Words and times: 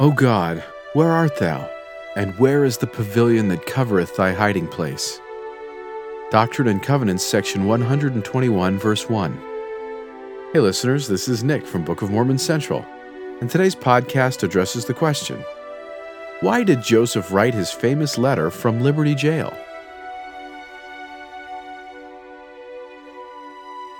O 0.00 0.10
God, 0.10 0.64
where 0.94 1.10
art 1.10 1.38
thou? 1.38 1.70
And 2.16 2.34
where 2.38 2.64
is 2.64 2.78
the 2.78 2.86
pavilion 2.86 3.48
that 3.48 3.66
covereth 3.66 4.16
thy 4.16 4.32
hiding 4.32 4.66
place? 4.66 5.20
Doctrine 6.30 6.68
and 6.68 6.82
Covenants, 6.82 7.22
section 7.22 7.66
121, 7.66 8.78
verse 8.78 9.10
1. 9.10 9.38
Hey, 10.54 10.60
listeners, 10.60 11.06
this 11.06 11.28
is 11.28 11.44
Nick 11.44 11.66
from 11.66 11.84
Book 11.84 12.00
of 12.00 12.10
Mormon 12.10 12.38
Central, 12.38 12.82
and 13.42 13.50
today's 13.50 13.74
podcast 13.74 14.42
addresses 14.42 14.86
the 14.86 14.94
question 14.94 15.44
Why 16.40 16.64
did 16.64 16.82
Joseph 16.82 17.30
write 17.30 17.52
his 17.52 17.70
famous 17.70 18.16
letter 18.16 18.50
from 18.50 18.80
Liberty 18.80 19.14
Jail? 19.14 19.54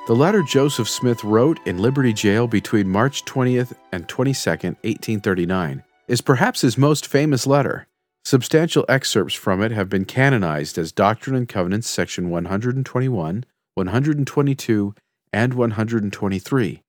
The 0.06 0.16
letter 0.16 0.42
Joseph 0.42 0.88
Smith 0.88 1.22
wrote 1.22 1.60
in 1.66 1.76
Liberty 1.76 2.14
Jail 2.14 2.46
between 2.46 2.88
March 2.88 3.26
20th 3.26 3.74
and 3.92 4.08
22nd, 4.08 4.76
1839, 4.82 5.84
is 6.10 6.20
perhaps 6.20 6.62
his 6.62 6.76
most 6.76 7.06
famous 7.06 7.46
letter. 7.46 7.86
Substantial 8.24 8.84
excerpts 8.88 9.32
from 9.32 9.62
it 9.62 9.70
have 9.70 9.88
been 9.88 10.04
canonized 10.04 10.76
as 10.76 10.90
Doctrine 10.90 11.36
and 11.36 11.48
Covenants, 11.48 11.88
section 11.88 12.30
121, 12.30 13.44
122, 13.74 14.94
and 15.32 15.54
123. 15.54 16.82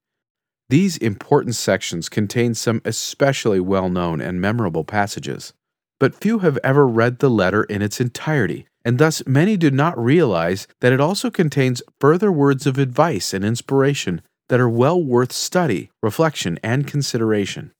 These 0.69 0.97
important 0.97 1.53
sections 1.53 2.09
contain 2.09 2.55
some 2.55 2.81
especially 2.83 3.59
well 3.59 3.89
known 3.89 4.21
and 4.21 4.41
memorable 4.41 4.83
passages, 4.83 5.53
but 5.99 6.15
few 6.15 6.39
have 6.39 6.57
ever 6.63 6.87
read 6.87 7.19
the 7.19 7.29
letter 7.29 7.63
in 7.65 7.83
its 7.83 8.01
entirety, 8.01 8.65
and 8.83 8.97
thus 8.97 9.21
many 9.27 9.55
do 9.55 9.69
not 9.69 10.03
realize 10.03 10.67
that 10.79 10.93
it 10.93 10.99
also 10.99 11.29
contains 11.29 11.83
further 11.99 12.31
words 12.31 12.65
of 12.65 12.79
advice 12.79 13.35
and 13.35 13.45
inspiration 13.45 14.23
that 14.49 14.59
are 14.59 14.67
well 14.67 15.01
worth 15.01 15.31
study, 15.31 15.91
reflection, 16.01 16.57
and 16.63 16.87
consideration. 16.87 17.71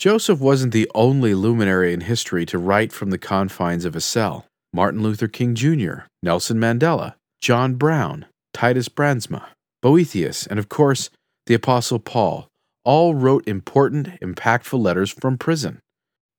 Joseph 0.00 0.40
wasn't 0.40 0.72
the 0.72 0.90
only 0.94 1.34
luminary 1.34 1.92
in 1.92 2.00
history 2.00 2.46
to 2.46 2.56
write 2.56 2.90
from 2.90 3.10
the 3.10 3.18
confines 3.18 3.84
of 3.84 3.94
a 3.94 4.00
cell. 4.00 4.46
Martin 4.72 5.02
Luther 5.02 5.28
King 5.28 5.54
Jr., 5.54 6.04
Nelson 6.22 6.56
Mandela, 6.56 7.16
John 7.42 7.74
Brown, 7.74 8.24
Titus 8.54 8.88
Brandsma, 8.88 9.44
Boethius, 9.82 10.46
and 10.46 10.58
of 10.58 10.70
course, 10.70 11.10
the 11.44 11.52
Apostle 11.52 11.98
Paul 11.98 12.48
all 12.82 13.14
wrote 13.14 13.46
important, 13.46 14.18
impactful 14.22 14.80
letters 14.80 15.10
from 15.10 15.36
prison. 15.36 15.80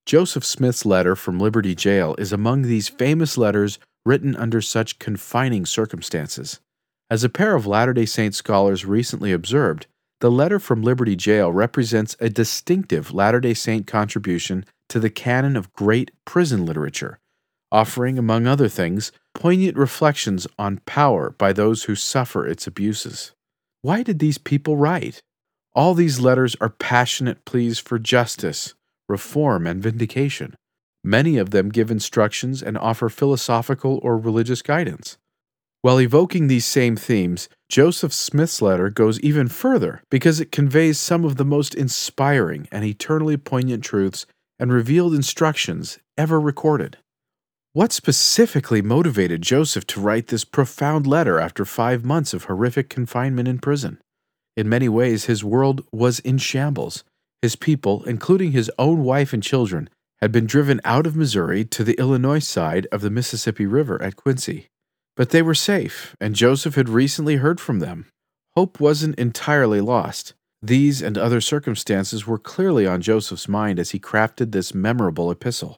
Joseph 0.06 0.44
Smith's 0.44 0.84
letter 0.84 1.14
from 1.14 1.38
Liberty 1.38 1.76
Jail 1.76 2.16
is 2.18 2.32
among 2.32 2.62
these 2.62 2.88
famous 2.88 3.38
letters 3.38 3.78
written 4.04 4.34
under 4.34 4.60
such 4.60 4.98
confining 4.98 5.66
circumstances. 5.66 6.58
As 7.08 7.22
a 7.22 7.28
pair 7.28 7.54
of 7.54 7.64
Latter 7.64 7.92
day 7.92 8.06
Saint 8.06 8.34
scholars 8.34 8.84
recently 8.84 9.30
observed, 9.30 9.86
the 10.22 10.30
letter 10.30 10.60
from 10.60 10.82
Liberty 10.82 11.16
Jail 11.16 11.50
represents 11.50 12.14
a 12.20 12.30
distinctive 12.30 13.12
Latter 13.12 13.40
day 13.40 13.54
Saint 13.54 13.88
contribution 13.88 14.64
to 14.88 15.00
the 15.00 15.10
canon 15.10 15.56
of 15.56 15.72
great 15.72 16.12
prison 16.24 16.64
literature, 16.64 17.18
offering, 17.72 18.20
among 18.20 18.46
other 18.46 18.68
things, 18.68 19.10
poignant 19.34 19.76
reflections 19.76 20.46
on 20.60 20.78
power 20.86 21.30
by 21.30 21.52
those 21.52 21.84
who 21.84 21.96
suffer 21.96 22.46
its 22.46 22.68
abuses. 22.68 23.32
Why 23.80 24.04
did 24.04 24.20
these 24.20 24.38
people 24.38 24.76
write? 24.76 25.24
All 25.74 25.92
these 25.92 26.20
letters 26.20 26.54
are 26.60 26.68
passionate 26.68 27.44
pleas 27.44 27.80
for 27.80 27.98
justice, 27.98 28.74
reform, 29.08 29.66
and 29.66 29.82
vindication. 29.82 30.54
Many 31.02 31.36
of 31.36 31.50
them 31.50 31.68
give 31.68 31.90
instructions 31.90 32.62
and 32.62 32.78
offer 32.78 33.08
philosophical 33.08 33.98
or 34.04 34.16
religious 34.16 34.62
guidance. 34.62 35.18
While 35.82 36.00
evoking 36.00 36.46
these 36.46 36.64
same 36.64 36.94
themes, 36.94 37.48
Joseph 37.68 38.12
Smith's 38.12 38.62
letter 38.62 38.88
goes 38.88 39.18
even 39.18 39.48
further 39.48 40.00
because 40.12 40.38
it 40.38 40.52
conveys 40.52 40.96
some 40.96 41.24
of 41.24 41.36
the 41.36 41.44
most 41.44 41.74
inspiring 41.74 42.68
and 42.70 42.84
eternally 42.84 43.36
poignant 43.36 43.82
truths 43.82 44.24
and 44.60 44.72
revealed 44.72 45.12
instructions 45.12 45.98
ever 46.16 46.40
recorded. 46.40 46.98
What 47.72 47.90
specifically 47.90 48.80
motivated 48.80 49.42
Joseph 49.42 49.84
to 49.88 50.00
write 50.00 50.28
this 50.28 50.44
profound 50.44 51.04
letter 51.08 51.40
after 51.40 51.64
five 51.64 52.04
months 52.04 52.32
of 52.32 52.44
horrific 52.44 52.88
confinement 52.88 53.48
in 53.48 53.58
prison? 53.58 53.98
In 54.56 54.68
many 54.68 54.88
ways, 54.88 55.24
his 55.24 55.42
world 55.42 55.84
was 55.90 56.20
in 56.20 56.38
shambles. 56.38 57.02
His 57.40 57.56
people, 57.56 58.04
including 58.04 58.52
his 58.52 58.70
own 58.78 59.02
wife 59.02 59.32
and 59.32 59.42
children, 59.42 59.90
had 60.20 60.30
been 60.30 60.46
driven 60.46 60.80
out 60.84 61.08
of 61.08 61.16
Missouri 61.16 61.64
to 61.64 61.82
the 61.82 61.98
Illinois 61.98 62.38
side 62.38 62.86
of 62.92 63.00
the 63.00 63.10
Mississippi 63.10 63.66
River 63.66 64.00
at 64.00 64.14
Quincy. 64.14 64.68
But 65.16 65.30
they 65.30 65.42
were 65.42 65.54
safe, 65.54 66.16
and 66.20 66.34
Joseph 66.34 66.74
had 66.74 66.88
recently 66.88 67.36
heard 67.36 67.60
from 67.60 67.80
them. 67.80 68.06
Hope 68.56 68.80
wasn't 68.80 69.18
entirely 69.18 69.80
lost. 69.80 70.34
These 70.62 71.02
and 71.02 71.18
other 71.18 71.40
circumstances 71.40 72.26
were 72.26 72.38
clearly 72.38 72.86
on 72.86 73.02
Joseph's 73.02 73.48
mind 73.48 73.78
as 73.78 73.90
he 73.90 73.98
crafted 73.98 74.52
this 74.52 74.74
memorable 74.74 75.30
epistle. 75.30 75.76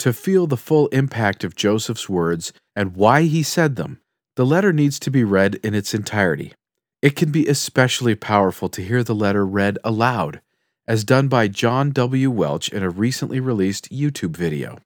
To 0.00 0.12
feel 0.12 0.46
the 0.46 0.56
full 0.56 0.88
impact 0.88 1.44
of 1.44 1.56
Joseph's 1.56 2.08
words 2.08 2.52
and 2.76 2.96
why 2.96 3.22
he 3.22 3.42
said 3.42 3.76
them, 3.76 4.00
the 4.36 4.46
letter 4.46 4.72
needs 4.72 4.98
to 5.00 5.10
be 5.10 5.24
read 5.24 5.56
in 5.56 5.74
its 5.74 5.94
entirety. 5.94 6.52
It 7.00 7.16
can 7.16 7.30
be 7.30 7.46
especially 7.46 8.14
powerful 8.14 8.68
to 8.70 8.82
hear 8.82 9.02
the 9.02 9.14
letter 9.14 9.46
read 9.46 9.78
aloud 9.84 10.40
as 10.88 11.04
done 11.04 11.28
by 11.28 11.46
John 11.46 11.90
W. 11.90 12.30
Welch 12.30 12.70
in 12.70 12.82
a 12.82 12.88
recently 12.88 13.40
released 13.40 13.90
YouTube 13.90 14.36
video. 14.36 14.78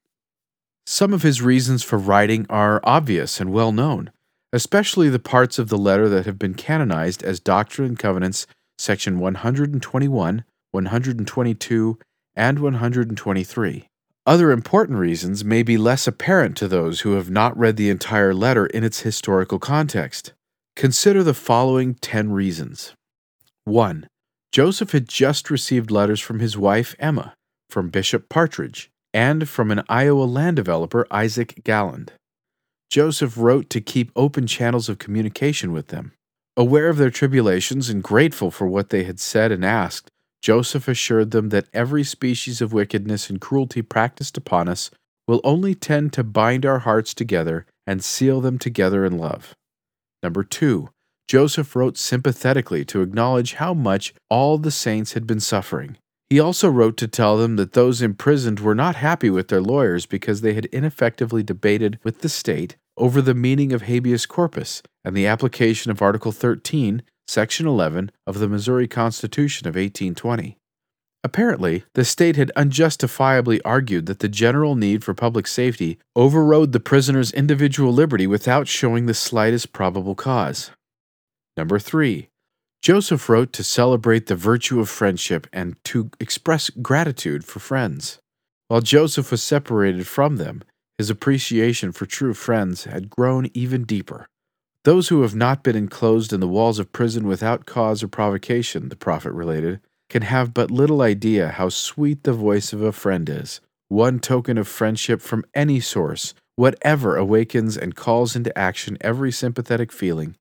Some 0.87 1.15
of 1.15 1.23
his 1.23 1.41
reasons 1.41 1.83
for 1.83 1.99
writing 1.99 2.47
are 2.51 2.81
obvious 2.83 3.41
and 3.41 3.53
well 3.53 3.73
known, 3.73 4.11
especially 4.53 5.09
the 5.09 5.19
parts 5.19 5.59
of 5.59 5.69
the 5.69 5.79
letter 5.79 6.09
that 6.09 6.27
have 6.27 6.39
been 6.39 6.55
canonized 6.55 7.23
as 7.23 7.39
Doctrine 7.39 7.89
and 7.89 7.99
Covenants, 7.99 8.47
section 8.79 9.21
121, 9.21 10.45
122, 10.73 11.99
and 12.35 12.59
123. 12.59 13.89
Other 14.25 14.51
important 14.51 14.99
reasons 14.99 15.45
may 15.45 15.63
be 15.63 15.77
less 15.77 16.07
apparent 16.07 16.57
to 16.57 16.69
those 16.69 17.01
who 17.01 17.13
have 17.15 17.31
not 17.31 17.57
read 17.59 17.77
the 17.77 17.91
entire 17.91 18.33
letter 18.33 18.67
in 18.67 18.85
its 18.85 19.01
historical 19.01 19.59
context. 19.59 20.33
Consider 20.77 21.23
the 21.23 21.35
following 21.35 21.95
10 21.95 22.33
reasons. 22.33 22.95
1. 23.65 24.07
Joseph 24.53 24.93
had 24.93 25.09
just 25.09 25.51
received 25.51 25.91
letters 25.91 26.21
from 26.21 26.41
his 26.41 26.57
wife 26.57 26.95
Emma, 26.99 27.35
from 27.69 27.89
Bishop 27.89 28.29
Partridge, 28.29 28.92
and 29.15 29.49
from 29.49 29.71
an 29.71 29.83
Iowa 29.89 30.25
land 30.25 30.57
developer, 30.57 31.07
Isaac 31.11 31.63
Galland. 31.65 32.13
Joseph 32.91 33.39
wrote 33.39 33.71
to 33.71 33.81
keep 33.81 34.13
open 34.15 34.47
channels 34.47 34.89
of 34.89 34.99
communication 34.99 35.73
with 35.73 35.89
them. 35.89 36.13
Aware 36.57 36.89
of 36.89 36.99
their 36.99 37.11
tribulations 37.11 37.89
and 37.89 38.03
grateful 38.03 38.51
for 38.51 38.67
what 38.67 38.91
they 38.91 39.05
had 39.05 39.19
said 39.19 39.51
and 39.51 39.65
asked, 39.65 40.09
Joseph 40.43 40.89
assured 40.89 41.31
them 41.31 41.49
that 41.49 41.69
every 41.73 42.05
species 42.05 42.61
of 42.61 42.73
wickedness 42.73 43.31
and 43.31 43.41
cruelty 43.41 43.81
practiced 43.81 44.37
upon 44.37 44.69
us 44.69 44.91
will 45.27 45.41
only 45.45 45.75
tend 45.75 46.13
to 46.13 46.25
bind 46.25 46.67
our 46.67 46.81
hearts 46.81 47.15
together 47.15 47.65
and 47.87 48.05
seal 48.05 48.41
them 48.41 48.59
together 48.59 49.05
in 49.05 49.17
love. 49.17 49.55
Number 50.23 50.45
two, 50.45 50.91
Joseph 51.29 51.75
wrote 51.75 51.97
sympathetically 51.97 52.85
to 52.87 53.01
acknowledge 53.01 53.55
how 53.55 53.73
much 53.73 54.13
all 54.29 54.59
the 54.59 54.71
saints 54.71 55.15
had 55.15 55.27
been 55.27 55.41
suffering. 55.41 55.97
He 56.33 56.41
also 56.41 56.71
wrote 56.71 56.97
to 56.97 57.07
tell 57.07 57.37
them 57.37 57.57
that 57.57 57.75
those 57.75 58.01
imprisoned 58.01 58.59
were 58.59 58.75
not 58.75 58.97
happy 58.97 59.29
with 59.29 59.49
their 59.49 59.61
lawyers 59.61 60.07
because 60.07 60.41
they 60.41 60.55
had 60.55 60.65
ineffectively 60.73 61.43
debated 61.43 61.99
with 62.03 62.21
the 62.21 62.31
state 62.31 62.77
over 62.97 63.21
the 63.21 63.35
meaning 63.35 63.71
of 63.71 63.83
habeas 63.83 64.25
corpus 64.25 64.83
and 65.05 65.15
the 65.15 65.27
application 65.27 65.91
of 65.91 66.01
Article 66.01 66.33
13, 66.33 67.03
Section 67.27 67.67
11 67.67 68.13
of 68.27 68.39
the 68.39 68.49
Missouri 68.49 68.89
Constitution 68.89 69.69
of 69.69 69.75
1820. 69.75 70.57
Apparently, 71.23 71.85
the 71.93 72.03
state 72.03 72.37
had 72.37 72.51
unjustifiably 72.57 73.61
argued 73.61 74.07
that 74.07 74.21
the 74.21 74.29
general 74.31 74.75
need 74.75 75.05
for 75.05 75.13
public 75.13 75.47
safety 75.47 75.99
overrode 76.17 76.73
the 76.73 76.81
prisoner's 76.81 77.33
individual 77.33 77.93
liberty 77.93 78.27
without 78.27 78.67
showing 78.67 79.05
the 79.05 79.13
slightest 79.13 79.75
probable 79.75 80.15
cause. 80.15 80.71
Number 81.59 81.79
three, 81.79 82.31
Joseph 82.83 83.29
wrote 83.29 83.53
to 83.53 83.63
celebrate 83.63 84.27
the 84.27 84.35
virtue 84.35 84.81
of 84.81 84.89
friendship 84.89 85.47
and 85.53 85.77
to 85.85 86.11
express 86.19 86.69
gratitude 86.69 87.45
for 87.45 87.61
friends. 87.61 88.19
While 88.67 88.81
Joseph 88.81 89.31
was 89.31 89.41
separated 89.41 90.09
from 90.09 90.37
them, 90.37 90.65
his 90.99 91.09
appreciation 91.09 91.93
for 91.93 92.07
true 92.07 92.35
friends 92.35 92.85
had 92.85 93.09
grown 93.09 93.49
even 93.55 93.85
deeper. 93.85 94.27
Those 94.83 95.09
who 95.09 95.23
have 95.23 95.37
not 95.37 95.63
been 95.63 95.77
enclosed 95.77 96.33
in 96.33 96.41
the 96.41 96.49
walls 96.49 96.81
of 96.81 96.93
prison 96.93 97.29
without 97.29 97.67
cause 97.67 98.03
or 98.03 98.09
provocation, 98.09 98.89
the 98.89 98.97
prophet 98.97 99.31
related, 99.31 99.79
can 100.11 100.23
have 100.23 100.53
but 100.53 100.73
little 100.73 101.03
idea 101.03 101.51
how 101.51 101.69
sweet 101.69 102.25
the 102.25 102.33
voice 102.33 102.73
of 102.73 102.83
a 102.83 102.91
friend 102.91 103.29
is. 103.29 103.61
One 103.91 104.19
token 104.19 104.59
of 104.59 104.67
friendship 104.67 105.23
from 105.23 105.45
any 105.55 105.79
source, 105.79 106.35
whatever 106.57 107.17
awakens 107.17 107.77
and 107.77 107.95
calls 107.95 108.35
into 108.35 108.57
action 108.59 108.99
every 109.01 109.31
sympathetic 109.31 109.93
feeling, 109.93 110.35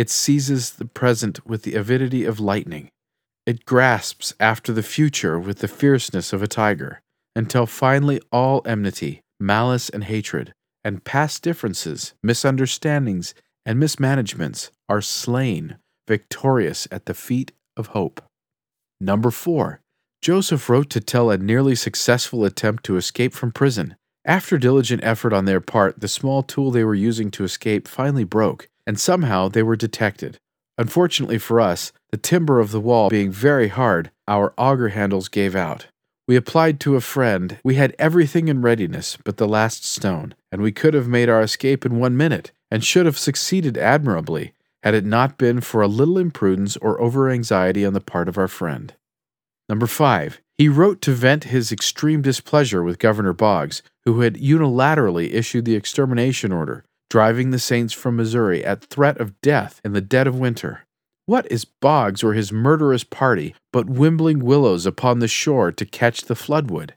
it 0.00 0.08
seizes 0.08 0.70
the 0.70 0.86
present 0.86 1.46
with 1.46 1.62
the 1.62 1.74
avidity 1.74 2.24
of 2.24 2.40
lightning. 2.40 2.88
It 3.44 3.66
grasps 3.66 4.32
after 4.40 4.72
the 4.72 4.82
future 4.82 5.38
with 5.38 5.58
the 5.58 5.68
fierceness 5.68 6.32
of 6.32 6.42
a 6.42 6.46
tiger, 6.46 7.02
until 7.36 7.66
finally 7.66 8.18
all 8.32 8.62
enmity, 8.64 9.20
malice, 9.38 9.90
and 9.90 10.04
hatred, 10.04 10.54
and 10.82 11.04
past 11.04 11.42
differences, 11.42 12.14
misunderstandings, 12.22 13.34
and 13.66 13.78
mismanagements 13.78 14.70
are 14.88 15.02
slain, 15.02 15.76
victorious 16.08 16.88
at 16.90 17.04
the 17.04 17.12
feet 17.12 17.52
of 17.76 17.88
hope. 17.88 18.22
Number 19.02 19.30
four, 19.30 19.82
Joseph 20.22 20.70
wrote 20.70 20.88
to 20.88 21.00
tell 21.02 21.30
a 21.30 21.36
nearly 21.36 21.74
successful 21.74 22.46
attempt 22.46 22.84
to 22.84 22.96
escape 22.96 23.34
from 23.34 23.52
prison. 23.52 23.96
After 24.24 24.56
diligent 24.56 25.04
effort 25.04 25.34
on 25.34 25.44
their 25.44 25.60
part, 25.60 26.00
the 26.00 26.08
small 26.08 26.42
tool 26.42 26.70
they 26.70 26.84
were 26.84 26.94
using 26.94 27.30
to 27.32 27.44
escape 27.44 27.86
finally 27.86 28.24
broke, 28.24 28.70
and 28.90 28.98
somehow 28.98 29.46
they 29.46 29.62
were 29.62 29.76
detected. 29.76 30.36
Unfortunately 30.76 31.38
for 31.38 31.60
us, 31.60 31.92
the 32.10 32.16
timber 32.16 32.58
of 32.58 32.72
the 32.72 32.80
wall 32.80 33.08
being 33.08 33.30
very 33.30 33.68
hard, 33.68 34.10
our 34.26 34.52
auger 34.58 34.88
handles 34.88 35.28
gave 35.28 35.54
out. 35.54 35.86
We 36.26 36.34
applied 36.34 36.80
to 36.80 36.96
a 36.96 37.00
friend. 37.00 37.60
We 37.62 37.76
had 37.76 37.94
everything 38.00 38.48
in 38.48 38.62
readiness 38.62 39.16
but 39.24 39.36
the 39.36 39.46
last 39.46 39.84
stone, 39.84 40.34
and 40.50 40.60
we 40.60 40.72
could 40.72 40.94
have 40.94 41.06
made 41.06 41.28
our 41.28 41.40
escape 41.40 41.86
in 41.86 42.00
one 42.00 42.16
minute, 42.16 42.50
and 42.68 42.82
should 42.82 43.06
have 43.06 43.16
succeeded 43.16 43.78
admirably, 43.78 44.54
had 44.82 44.94
it 44.94 45.04
not 45.04 45.38
been 45.38 45.60
for 45.60 45.82
a 45.82 45.86
little 45.86 46.18
imprudence 46.18 46.76
or 46.78 47.00
over 47.00 47.30
anxiety 47.30 47.86
on 47.86 47.92
the 47.92 48.00
part 48.00 48.28
of 48.28 48.36
our 48.36 48.48
friend. 48.48 48.94
Number 49.68 49.86
five, 49.86 50.40
he 50.58 50.68
wrote 50.68 51.00
to 51.02 51.12
vent 51.12 51.44
his 51.44 51.70
extreme 51.70 52.22
displeasure 52.22 52.82
with 52.82 52.98
Governor 52.98 53.34
Boggs, 53.34 53.84
who 54.04 54.22
had 54.22 54.34
unilaterally 54.34 55.32
issued 55.32 55.64
the 55.64 55.76
extermination 55.76 56.50
order, 56.50 56.84
driving 57.10 57.50
the 57.50 57.58
Saints 57.58 57.92
from 57.92 58.16
Missouri 58.16 58.64
at 58.64 58.84
threat 58.84 59.20
of 59.20 59.38
death 59.42 59.80
in 59.84 59.92
the 59.92 60.00
dead 60.00 60.26
of 60.26 60.38
winter. 60.38 60.86
What 61.26 61.50
is 61.50 61.64
Boggs 61.64 62.24
or 62.24 62.32
his 62.32 62.52
murderous 62.52 63.04
party 63.04 63.54
but 63.72 63.90
wimbling 63.90 64.38
willows 64.38 64.86
upon 64.86 65.18
the 65.18 65.28
shore 65.28 65.70
to 65.72 65.84
catch 65.84 66.22
the 66.22 66.34
floodwood? 66.34 66.92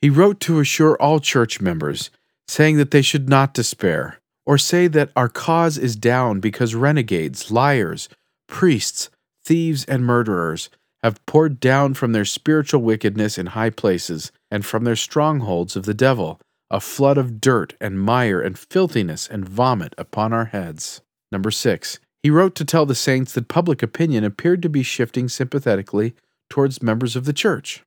He 0.00 0.10
wrote 0.10 0.40
to 0.40 0.60
assure 0.60 0.96
all 1.00 1.20
church 1.20 1.60
members, 1.60 2.10
saying 2.46 2.76
that 2.76 2.90
they 2.90 3.02
should 3.02 3.28
not 3.28 3.54
despair, 3.54 4.20
or 4.44 4.58
say 4.58 4.88
that 4.88 5.10
our 5.16 5.28
cause 5.28 5.78
is 5.78 5.96
down 5.96 6.40
because 6.40 6.74
renegades, 6.74 7.50
liars, 7.50 8.08
priests, 8.46 9.10
thieves, 9.44 9.84
and 9.86 10.04
murderers 10.04 10.68
have 11.02 11.24
poured 11.26 11.60
down 11.60 11.94
from 11.94 12.12
their 12.12 12.24
spiritual 12.24 12.82
wickedness 12.82 13.38
in 13.38 13.46
high 13.46 13.70
places 13.70 14.32
and 14.50 14.66
from 14.66 14.84
their 14.84 14.96
strongholds 14.96 15.76
of 15.76 15.84
the 15.84 15.94
devil 15.94 16.40
a 16.70 16.80
flood 16.80 17.18
of 17.18 17.40
dirt 17.40 17.74
and 17.80 18.00
mire 18.00 18.40
and 18.40 18.58
filthiness 18.58 19.28
and 19.28 19.48
vomit 19.48 19.94
upon 19.96 20.32
our 20.32 20.46
heads. 20.46 21.00
Number 21.30 21.50
6. 21.50 21.98
He 22.22 22.30
wrote 22.30 22.54
to 22.56 22.64
tell 22.64 22.86
the 22.86 22.94
saints 22.94 23.32
that 23.32 23.48
public 23.48 23.82
opinion 23.82 24.24
appeared 24.24 24.62
to 24.62 24.68
be 24.68 24.82
shifting 24.82 25.28
sympathetically 25.28 26.14
towards 26.50 26.82
members 26.82 27.14
of 27.16 27.24
the 27.24 27.32
church. 27.32 27.82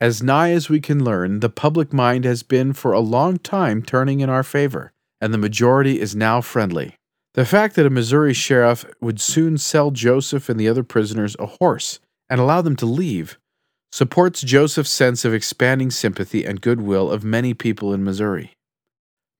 As 0.00 0.22
nigh 0.22 0.52
as 0.52 0.68
we 0.68 0.80
can 0.80 1.02
learn, 1.02 1.40
the 1.40 1.48
public 1.48 1.92
mind 1.92 2.24
has 2.24 2.42
been 2.42 2.72
for 2.72 2.92
a 2.92 3.00
long 3.00 3.38
time 3.38 3.82
turning 3.82 4.20
in 4.20 4.30
our 4.30 4.44
favor, 4.44 4.92
and 5.20 5.34
the 5.34 5.38
majority 5.38 6.00
is 6.00 6.14
now 6.14 6.40
friendly. 6.40 6.94
The 7.34 7.44
fact 7.44 7.76
that 7.76 7.86
a 7.86 7.90
Missouri 7.90 8.34
sheriff 8.34 8.84
would 9.00 9.20
soon 9.20 9.58
sell 9.58 9.90
Joseph 9.90 10.48
and 10.48 10.58
the 10.58 10.68
other 10.68 10.84
prisoners 10.84 11.36
a 11.38 11.46
horse 11.46 11.98
and 12.28 12.40
allow 12.40 12.62
them 12.62 12.76
to 12.76 12.86
leave 12.86 13.38
supports 13.92 14.42
Joseph's 14.42 14.90
sense 14.90 15.24
of 15.24 15.34
expanding 15.34 15.90
sympathy 15.90 16.44
and 16.44 16.60
goodwill 16.60 17.10
of 17.10 17.24
many 17.24 17.54
people 17.54 17.92
in 17.92 18.04
Missouri. 18.04 18.52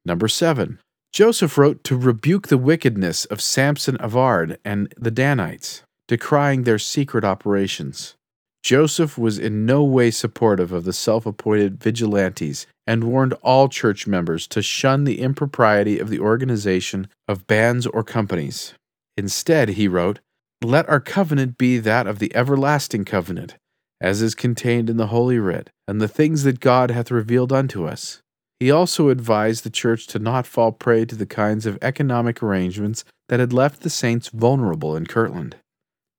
Number 0.04 0.28
7. 0.28 0.78
Joseph 1.12 1.56
wrote 1.58 1.82
to 1.84 1.96
rebuke 1.96 2.48
the 2.48 2.58
wickedness 2.58 3.24
of 3.26 3.40
Sampson 3.40 3.96
Avard 3.98 4.58
and 4.64 4.92
the 4.96 5.10
Danites, 5.10 5.82
decrying 6.06 6.62
their 6.64 6.78
secret 6.78 7.24
operations. 7.24 8.14
Joseph 8.62 9.16
was 9.16 9.38
in 9.38 9.64
no 9.64 9.82
way 9.84 10.10
supportive 10.10 10.72
of 10.72 10.84
the 10.84 10.92
self 10.92 11.24
appointed 11.26 11.82
vigilantes 11.82 12.66
and 12.86 13.04
warned 13.04 13.32
all 13.42 13.68
church 13.68 14.06
members 14.06 14.46
to 14.48 14.62
shun 14.62 15.04
the 15.04 15.20
impropriety 15.20 15.98
of 15.98 16.10
the 16.10 16.18
organization 16.20 17.08
of 17.26 17.46
bands 17.46 17.86
or 17.86 18.02
companies. 18.02 18.74
Instead, 19.16 19.70
he 19.70 19.88
wrote, 19.88 20.20
let 20.62 20.88
our 20.88 21.00
covenant 21.00 21.56
be 21.56 21.78
that 21.78 22.06
of 22.06 22.18
the 22.18 22.34
everlasting 22.34 23.04
covenant, 23.04 23.54
as 24.00 24.22
is 24.22 24.34
contained 24.34 24.88
in 24.88 24.96
the 24.96 25.08
Holy 25.08 25.38
Writ, 25.38 25.70
and 25.86 26.00
the 26.00 26.08
things 26.08 26.42
that 26.44 26.60
God 26.60 26.90
hath 26.90 27.10
revealed 27.10 27.52
unto 27.52 27.86
us. 27.86 28.22
He 28.60 28.70
also 28.70 29.08
advised 29.08 29.64
the 29.64 29.70
church 29.70 30.06
to 30.08 30.18
not 30.18 30.46
fall 30.46 30.72
prey 30.72 31.04
to 31.04 31.14
the 31.14 31.26
kinds 31.26 31.66
of 31.66 31.78
economic 31.80 32.42
arrangements 32.42 33.04
that 33.28 33.40
had 33.40 33.52
left 33.52 33.82
the 33.82 33.90
saints 33.90 34.28
vulnerable 34.28 34.96
in 34.96 35.06
Kirtland. 35.06 35.56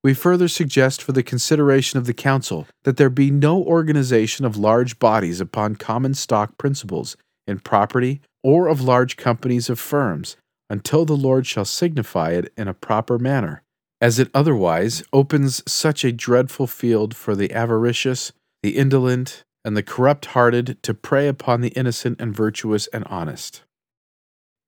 We 0.03 0.13
further 0.13 0.47
suggest 0.47 1.01
for 1.01 1.11
the 1.11 1.23
consideration 1.23 1.99
of 1.99 2.05
the 2.05 2.13
Council 2.13 2.67
that 2.83 2.95
there 2.95 3.09
be 3.09 3.31
no 3.31 3.61
organization 3.61 4.45
of 4.45 4.55
large 4.55 4.97
bodies 4.97 5.41
upon 5.41 5.75
common 5.75 6.13
stock 6.13 6.57
principles 6.57 7.17
in 7.45 7.59
property 7.59 8.21
or 8.41 8.67
of 8.67 8.79
large 8.79 9.17
companies 9.17 9.69
of 9.69 9.77
firms 9.79 10.37
until 10.69 11.03
the 11.03 11.17
Lord 11.17 11.45
shall 11.45 11.65
signify 11.65 12.31
it 12.31 12.53
in 12.55 12.69
a 12.69 12.73
proper 12.73 13.19
manner 13.19 13.63
as 14.01 14.19
it 14.19 14.29
otherwise 14.33 15.03
opens 15.11 15.61
such 15.71 16.03
a 16.03 16.11
dreadful 16.11 16.67
field 16.67 17.15
for 17.15 17.35
the 17.35 17.51
avaricious, 17.51 18.31
the 18.63 18.77
indolent, 18.77 19.43
and 19.65 19.75
the 19.75 19.83
corrupt 19.83 20.27
hearted 20.27 20.81
to 20.83 20.93
prey 20.93 21.27
upon 21.27 21.61
the 21.61 21.69
innocent 21.69 22.19
and 22.21 22.35
virtuous 22.35 22.87
and 22.87 23.03
honest. 23.05 23.63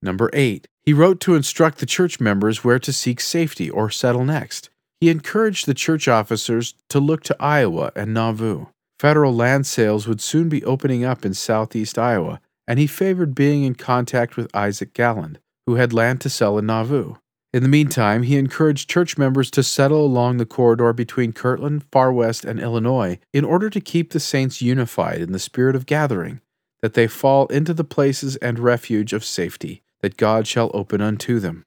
Number 0.02 0.30
8. 0.34 0.68
He 0.84 0.94
wrote 0.94 1.20
to 1.22 1.36
instruct 1.36 1.78
the 1.78 1.86
church 1.86 2.20
members 2.20 2.64
where 2.64 2.80
to 2.80 2.92
seek 2.92 3.22
safety 3.22 3.70
or 3.70 3.90
settle 3.90 4.26
next. 4.26 4.70
He 5.00 5.10
encouraged 5.10 5.66
the 5.66 5.74
church 5.74 6.08
officers 6.08 6.74
to 6.90 7.00
look 7.00 7.24
to 7.24 7.36
Iowa 7.40 7.92
and 7.96 8.14
Nauvoo. 8.14 8.66
Federal 9.00 9.34
land 9.34 9.66
sales 9.66 10.08
would 10.08 10.22
soon 10.22 10.50
be 10.50 10.64
opening 10.64 11.04
up 11.04 11.26
in 11.26 11.34
southeast 11.34 11.98
Iowa, 11.98 12.40
and 12.68 12.80
he 12.80 12.88
favored 12.88 13.34
being 13.34 13.64
in 13.64 13.76
contact 13.76 14.38
with 14.38 14.56
Isaac 14.56 14.94
Galland, 14.94 15.40
who 15.66 15.76
had 15.76 15.94
land 15.94 16.22
to 16.22 16.30
sell 16.30 16.58
in 16.58 16.68
Nauvoo. 16.68 17.16
In 17.54 17.64
the 17.64 17.70
meantime, 17.70 18.24
he 18.24 18.38
encouraged 18.38 18.90
church 18.90 19.18
members 19.18 19.52
to 19.52 19.64
settle 19.64 20.06
along 20.06 20.38
the 20.38 20.46
corridor 20.46 20.94
between 20.94 21.34
Kirtland, 21.34 21.84
Far 21.92 22.14
West, 22.14 22.46
and 22.46 22.60
Illinois 22.60 23.20
in 23.34 23.44
order 23.44 23.70
to 23.70 23.82
keep 23.82 24.12
the 24.12 24.22
saints 24.22 24.62
unified 24.62 25.20
in 25.20 25.34
the 25.34 25.40
spirit 25.40 25.76
of 25.76 25.86
gathering, 25.86 26.40
that 26.82 26.94
they 26.94 27.08
fall 27.08 27.48
into 27.48 27.74
the 27.74 27.84
places 27.84 28.38
and 28.38 28.58
refuge 28.58 29.12
of 29.12 29.26
safety 29.26 29.84
that 30.02 30.18
God 30.18 30.48
shall 30.48 30.72
open 30.74 31.02
unto 31.02 31.40
them. 31.40 31.66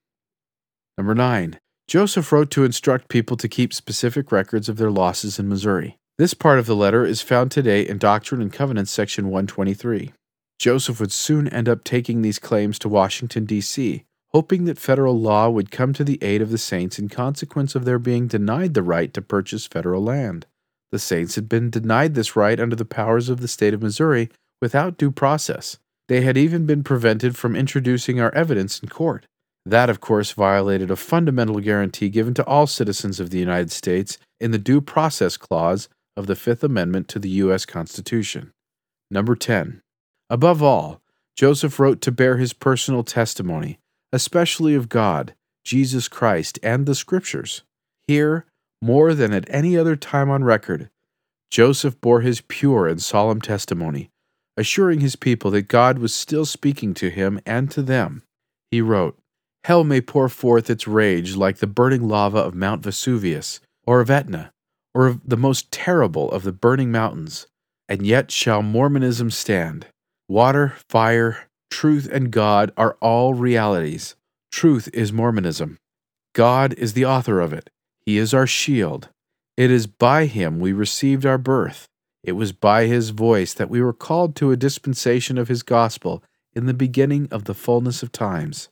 Number 0.96 1.14
9. 1.14 1.58
Joseph 1.86 2.32
wrote 2.32 2.50
to 2.52 2.64
instruct 2.64 3.08
people 3.08 3.36
to 3.36 3.48
keep 3.48 3.74
specific 3.74 4.32
records 4.32 4.70
of 4.70 4.78
their 4.78 4.90
losses 4.90 5.38
in 5.38 5.50
Missouri. 5.50 5.98
This 6.16 6.32
part 6.32 6.58
of 6.58 6.66
the 6.66 6.76
letter 6.76 7.04
is 7.04 7.20
found 7.20 7.50
today 7.50 7.86
in 7.86 7.98
Doctrine 7.98 8.40
and 8.40 8.52
Covenants, 8.52 8.90
section 8.90 9.26
123. 9.26 10.12
Joseph 10.58 10.98
would 10.98 11.12
soon 11.12 11.46
end 11.48 11.68
up 11.68 11.84
taking 11.84 12.22
these 12.22 12.38
claims 12.38 12.78
to 12.78 12.88
Washington, 12.88 13.44
D.C., 13.44 14.04
hoping 14.34 14.64
that 14.64 14.78
federal 14.78 15.18
law 15.18 15.48
would 15.48 15.70
come 15.70 15.92
to 15.92 16.02
the 16.02 16.18
aid 16.20 16.42
of 16.42 16.50
the 16.50 16.58
saints 16.58 16.98
in 16.98 17.08
consequence 17.08 17.76
of 17.76 17.84
their 17.84 18.00
being 18.00 18.26
denied 18.26 18.74
the 18.74 18.82
right 18.82 19.14
to 19.14 19.22
purchase 19.22 19.64
federal 19.64 20.02
land. 20.02 20.44
The 20.90 20.98
saints 20.98 21.36
had 21.36 21.48
been 21.48 21.70
denied 21.70 22.14
this 22.14 22.34
right 22.34 22.58
under 22.58 22.74
the 22.74 22.84
powers 22.84 23.28
of 23.28 23.40
the 23.40 23.46
state 23.46 23.72
of 23.72 23.82
Missouri 23.82 24.30
without 24.60 24.98
due 24.98 25.12
process. 25.12 25.78
They 26.08 26.22
had 26.22 26.36
even 26.36 26.66
been 26.66 26.82
prevented 26.82 27.36
from 27.36 27.54
introducing 27.54 28.20
our 28.20 28.34
evidence 28.34 28.80
in 28.80 28.88
court. 28.88 29.24
That, 29.64 29.88
of 29.88 30.00
course, 30.00 30.32
violated 30.32 30.90
a 30.90 30.96
fundamental 30.96 31.60
guarantee 31.60 32.08
given 32.08 32.34
to 32.34 32.44
all 32.44 32.66
citizens 32.66 33.20
of 33.20 33.30
the 33.30 33.38
United 33.38 33.70
States 33.70 34.18
in 34.40 34.50
the 34.50 34.58
Due 34.58 34.80
Process 34.80 35.36
Clause 35.36 35.88
of 36.16 36.26
the 36.26 36.36
Fifth 36.36 36.64
Amendment 36.64 37.06
to 37.08 37.20
the 37.20 37.30
U.S. 37.30 37.64
Constitution. 37.64 38.52
Number 39.12 39.36
10. 39.36 39.80
Above 40.28 40.60
all, 40.60 41.00
Joseph 41.36 41.78
wrote 41.78 42.00
to 42.00 42.12
bear 42.12 42.36
his 42.36 42.52
personal 42.52 43.04
testimony 43.04 43.78
especially 44.14 44.76
of 44.76 44.88
God, 44.88 45.34
Jesus 45.64 46.06
Christ, 46.06 46.60
and 46.62 46.86
the 46.86 46.94
Scriptures. 46.94 47.62
Here, 48.06 48.46
more 48.80 49.12
than 49.12 49.32
at 49.32 49.44
any 49.50 49.76
other 49.76 49.96
time 49.96 50.30
on 50.30 50.44
record, 50.44 50.88
Joseph 51.50 52.00
bore 52.00 52.20
his 52.20 52.40
pure 52.42 52.86
and 52.86 53.02
solemn 53.02 53.40
testimony, 53.40 54.10
assuring 54.56 55.00
his 55.00 55.16
people 55.16 55.50
that 55.50 55.62
God 55.62 55.98
was 55.98 56.14
still 56.14 56.46
speaking 56.46 56.94
to 56.94 57.10
him 57.10 57.40
and 57.44 57.68
to 57.72 57.82
them. 57.82 58.22
He 58.70 58.80
wrote, 58.80 59.18
Hell 59.64 59.82
may 59.82 60.00
pour 60.00 60.28
forth 60.28 60.70
its 60.70 60.86
rage 60.86 61.34
like 61.34 61.56
the 61.56 61.66
burning 61.66 62.06
lava 62.06 62.38
of 62.38 62.54
Mount 62.54 62.84
Vesuvius, 62.84 63.60
or 63.84 64.00
of 64.00 64.10
Etna, 64.10 64.52
or 64.94 65.08
of 65.08 65.28
the 65.28 65.36
most 65.36 65.72
terrible 65.72 66.30
of 66.30 66.44
the 66.44 66.52
burning 66.52 66.92
mountains, 66.92 67.48
and 67.88 68.06
yet 68.06 68.30
shall 68.30 68.62
Mormonism 68.62 69.32
stand. 69.32 69.86
Water, 70.28 70.74
fire, 70.88 71.48
Truth 71.74 72.08
and 72.12 72.30
God 72.30 72.70
are 72.76 72.96
all 73.00 73.34
realities. 73.34 74.14
Truth 74.52 74.88
is 74.92 75.12
Mormonism. 75.12 75.80
God 76.32 76.72
is 76.74 76.92
the 76.92 77.04
author 77.04 77.40
of 77.40 77.52
it. 77.52 77.68
He 78.06 78.16
is 78.16 78.32
our 78.32 78.46
shield. 78.46 79.08
It 79.56 79.72
is 79.72 79.88
by 79.88 80.26
Him 80.26 80.60
we 80.60 80.72
received 80.72 81.26
our 81.26 81.36
birth. 81.36 81.88
It 82.22 82.32
was 82.32 82.52
by 82.52 82.86
His 82.86 83.10
voice 83.10 83.52
that 83.54 83.68
we 83.68 83.82
were 83.82 83.92
called 83.92 84.36
to 84.36 84.52
a 84.52 84.56
dispensation 84.56 85.36
of 85.36 85.48
His 85.48 85.64
gospel 85.64 86.22
in 86.52 86.66
the 86.66 86.74
beginning 86.74 87.26
of 87.32 87.42
the 87.42 87.54
fullness 87.54 88.04
of 88.04 88.12
times. 88.12 88.68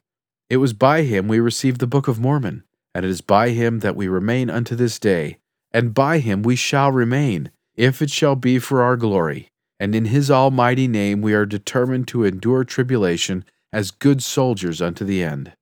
It 0.48 0.58
was 0.58 0.72
by 0.72 1.02
Him 1.02 1.26
we 1.26 1.40
received 1.40 1.80
the 1.80 1.88
Book 1.88 2.06
of 2.06 2.20
Mormon, 2.20 2.62
and 2.94 3.04
it 3.04 3.10
is 3.10 3.20
by 3.20 3.48
Him 3.48 3.80
that 3.80 3.96
we 3.96 4.06
remain 4.06 4.48
unto 4.48 4.76
this 4.76 5.00
day, 5.00 5.38
and 5.72 5.92
by 5.92 6.20
Him 6.20 6.44
we 6.44 6.54
shall 6.54 6.92
remain, 6.92 7.50
if 7.74 8.00
it 8.00 8.12
shall 8.12 8.36
be 8.36 8.60
for 8.60 8.80
our 8.80 8.96
glory 8.96 9.51
and 9.82 9.96
in 9.96 10.04
his 10.04 10.30
almighty 10.30 10.86
name 10.86 11.20
we 11.20 11.34
are 11.34 11.44
determined 11.44 12.06
to 12.06 12.22
endure 12.22 12.62
tribulation 12.62 13.44
as 13.72 13.90
good 13.90 14.22
soldiers 14.22 14.80
unto 14.80 15.04
the 15.04 15.24
end. 15.24 15.54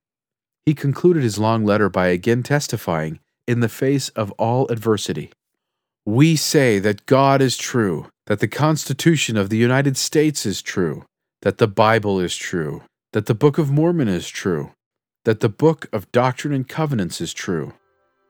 He 0.67 0.75
concluded 0.75 1.23
his 1.23 1.39
long 1.39 1.65
letter 1.65 1.89
by 1.89 2.09
again 2.09 2.43
testifying, 2.43 3.19
in 3.47 3.61
the 3.61 3.69
face 3.69 4.11
of 4.11 4.31
all 4.33 4.69
adversity, 4.69 5.33
We 6.05 6.37
say 6.37 6.79
that 6.81 7.07
God 7.07 7.41
is 7.41 7.57
true, 7.57 8.11
that 8.27 8.41
the 8.41 8.47
Constitution 8.47 9.39
of 9.39 9.49
the 9.49 9.57
United 9.57 9.97
States 9.97 10.45
is 10.45 10.61
true, 10.61 11.07
that 11.41 11.57
the 11.57 11.67
Bible 11.67 12.21
is 12.21 12.37
true, 12.37 12.83
that 13.15 13.25
the 13.25 13.35
Book 13.35 13.57
of 13.57 13.71
Mormon 13.71 14.09
is 14.09 14.29
true, 14.29 14.73
that 15.25 15.41
the 15.41 15.49
Book 15.49 15.89
of 15.95 16.13
Doctrine 16.13 16.53
and 16.53 16.69
Covenants 16.69 17.23
is 17.23 17.33
true, 17.33 17.73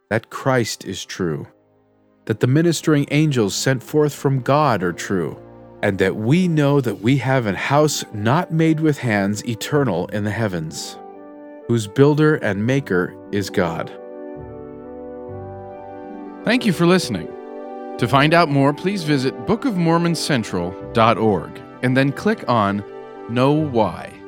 that 0.09 0.31
Christ 0.31 0.85
is 0.85 1.05
true, 1.05 1.49
that 2.27 2.39
the 2.39 2.47
ministering 2.47 3.09
angels 3.11 3.57
sent 3.57 3.83
forth 3.83 4.15
from 4.15 4.41
God 4.41 4.85
are 4.85 4.93
true, 4.93 5.37
and 5.83 5.99
that 5.99 6.17
we 6.17 6.49
know 6.49 6.81
that 6.81 7.01
we 7.01 7.19
have 7.19 7.47
an 7.47 7.55
house 7.55 8.05
not 8.13 8.53
made 8.53 8.81
with 8.81 8.99
hands 8.99 9.45
eternal 9.47 10.07
in 10.09 10.25
the 10.25 10.31
heavens, 10.31 10.99
whose 11.69 11.87
builder 11.87 12.35
and 12.37 12.67
maker 12.67 13.15
is 13.33 13.51
God. 13.51 13.91
Thank 16.45 16.67
you 16.67 16.73
for 16.73 16.87
listening. 16.87 17.29
To 17.99 18.09
find 18.09 18.35
out 18.35 18.49
more, 18.49 18.73
please 18.73 19.05
visit 19.05 19.35
bookofmormoncentral.org 19.47 21.61
and 21.83 21.97
then 21.97 22.13
click 22.13 22.45
on 22.49 22.85
Know 23.29 23.53
Why. 23.53 24.20